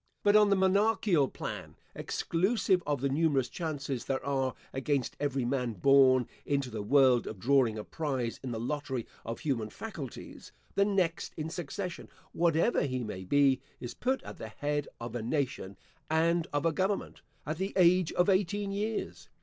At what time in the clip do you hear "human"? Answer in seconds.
9.41-9.69